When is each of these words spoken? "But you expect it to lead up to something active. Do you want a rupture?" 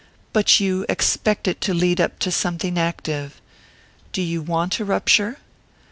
"But 0.33 0.59
you 0.59 0.83
expect 0.89 1.47
it 1.47 1.61
to 1.61 1.75
lead 1.75 2.01
up 2.01 2.17
to 2.21 2.31
something 2.31 2.79
active. 2.79 3.39
Do 4.11 4.23
you 4.23 4.41
want 4.41 4.79
a 4.79 4.83
rupture?" 4.83 5.37